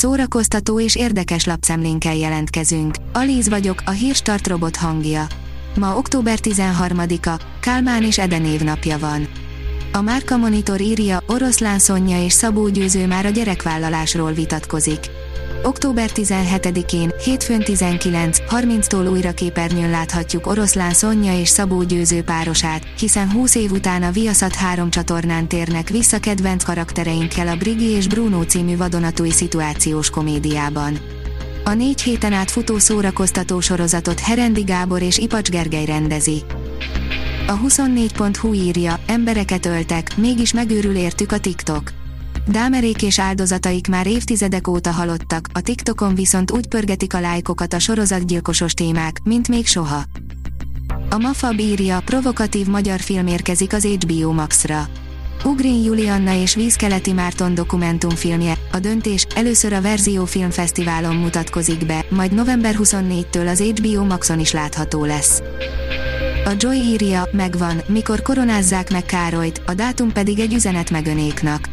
[0.00, 2.94] szórakoztató és érdekes lapszemlénkkel jelentkezünk.
[3.12, 5.26] Alíz vagyok, a hírstart robot hangja.
[5.76, 9.28] Ma október 13-a, Kálmán és Eden évnapja van.
[9.92, 15.00] A Márka Monitor írja, Oroszlán Szonya és Szabó Győző már a gyerekvállalásról vitatkozik.
[15.62, 23.54] Október 17-én, hétfőn 19.30-tól újra képernyőn láthatjuk Oroszlán Szonya és Szabó Győző párosát, hiszen 20
[23.54, 28.76] év után a Viaszat három csatornán térnek vissza kedvenc karaktereinkkel a Brigi és Bruno című
[28.76, 30.98] vadonatúj szituációs komédiában.
[31.64, 36.42] A négy héten át futó szórakoztató sorozatot Herendi Gábor és Ipacs Gergely rendezi.
[37.46, 41.99] A 24.hu írja, embereket öltek, mégis megőrül értük a TikTok.
[42.46, 47.78] Dámerék és áldozataik már évtizedek óta halottak, a TikTokon viszont úgy pörgetik a lájkokat a
[47.78, 50.02] sorozatgyilkosos témák, mint még soha.
[51.10, 54.88] A Mafab írja, provokatív magyar film érkezik az HBO Max-ra.
[55.44, 62.32] Ugrin Julianna és Vízkeleti Márton dokumentumfilmje, a döntés először a Verzió Filmfesztiválon mutatkozik be, majd
[62.32, 65.42] november 24-től az HBO Maxon is látható lesz.
[66.44, 71.69] A Joy írja, megvan, mikor koronázzák meg Károlyt, a dátum pedig egy üzenet megönéknak.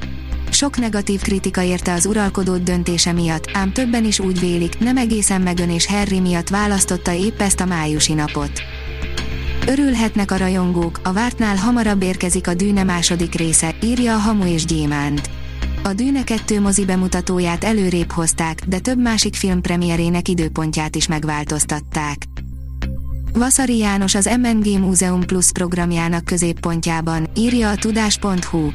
[0.52, 5.42] Sok negatív kritika érte az uralkodót döntése miatt, ám többen is úgy vélik, nem egészen
[5.42, 8.52] megön és Harry miatt választotta épp ezt a májusi napot.
[9.68, 14.66] Örülhetnek a rajongók, a vártnál hamarabb érkezik a Dűne második része, írja a Hamu és
[14.66, 15.30] Gyémánt.
[15.84, 22.18] A Dűne 2 mozi bemutatóját előrébb hozták, de több másik film premierének időpontját is megváltoztatták.
[23.34, 28.70] Vasari János az MNG Múzeum Plus programjának középpontjában, írja a tudás.hu.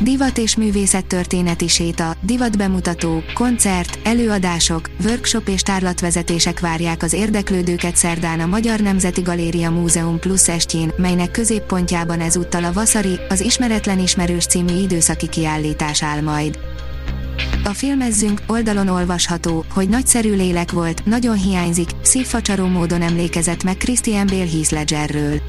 [0.00, 7.96] Divat és művészet történeti séta, divat bemutató, koncert, előadások, workshop és tárlatvezetések várják az érdeklődőket
[7.96, 13.98] szerdán a Magyar Nemzeti Galéria Múzeum Plus estjén, melynek középpontjában ezúttal a Vasari, az Ismeretlen
[13.98, 16.58] Ismerős című időszaki kiállítás áll majd.
[17.64, 24.26] A filmezzünk oldalon olvasható, hogy nagyszerű lélek volt, nagyon hiányzik, szívfacsaró módon emlékezett meg Christian
[24.26, 25.40] Bale Heath Ledgerről.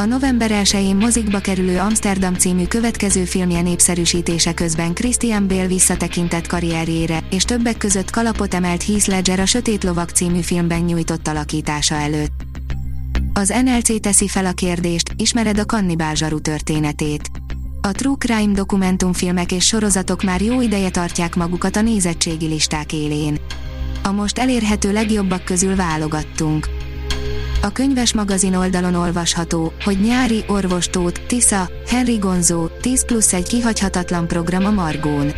[0.00, 7.18] A november 1-én mozikba kerülő Amsterdam című következő filmje népszerűsítése közben Christian Bale visszatekintett karrierjére,
[7.30, 12.32] és többek között kalapot emelt Heath Ledger a Sötét Lovak című filmben nyújtott alakítása előtt.
[13.32, 17.30] Az NLC teszi fel a kérdést, ismered a kannibál zsaru történetét.
[17.80, 23.38] A True Crime dokumentumfilmek és sorozatok már jó ideje tartják magukat a nézettségi listák élén.
[24.02, 26.79] A most elérhető legjobbak közül válogattunk.
[27.62, 34.26] A könyves magazin oldalon olvasható, hogy nyári orvostót, Tisza, Henry Gonzó, 10 plusz egy kihagyhatatlan
[34.26, 35.32] program a Margón.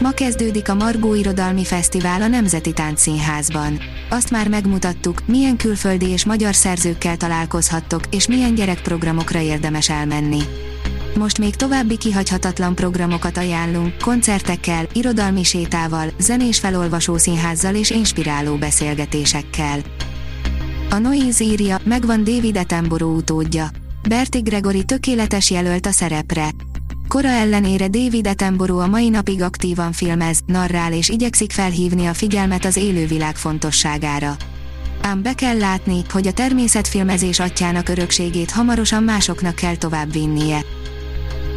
[0.00, 3.78] Ma kezdődik a Margó Irodalmi Fesztivál a Nemzeti Táncszínházban.
[4.08, 10.40] Azt már megmutattuk, milyen külföldi és magyar szerzőkkel találkozhattok, és milyen gyerekprogramokra érdemes elmenni.
[11.18, 19.78] Most még további kihagyhatatlan programokat ajánlunk, koncertekkel, irodalmi sétával, zenés felolvasó színházzal és inspiráló beszélgetésekkel.
[20.92, 23.68] A Noise írja, megvan David Attenborough utódja.
[24.08, 26.50] Berti Gregory tökéletes jelölt a szerepre.
[27.08, 32.64] Kora ellenére David Attenborough a mai napig aktívan filmez, narrál és igyekszik felhívni a figyelmet
[32.64, 34.36] az élővilág fontosságára.
[35.00, 40.64] Ám be kell látni, hogy a természetfilmezés atyának örökségét hamarosan másoknak kell tovább vinnie.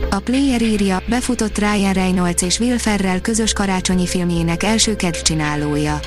[0.10, 6.00] A Player írja, befutott Ryan Reynolds és Will Ferrell közös karácsonyi filmjének első kedvcsinálója.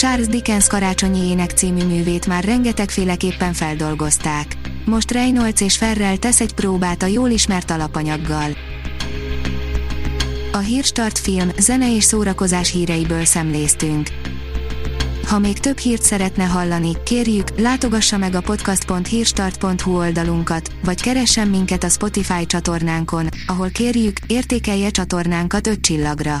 [0.00, 4.56] Charles Dickens karácsonyi ének című művét már rengetegféleképpen feldolgozták.
[4.84, 8.50] Most Reynolds és Ferrell tesz egy próbát a jól ismert alapanyaggal.
[10.52, 14.08] A Hírstart film, zene és szórakozás híreiből szemléztünk.
[15.26, 21.84] Ha még több hírt szeretne hallani, kérjük, látogassa meg a podcast.hírstart.hu oldalunkat, vagy keressen minket
[21.84, 26.40] a Spotify csatornánkon, ahol kérjük, értékelje csatornánkat 5 csillagra.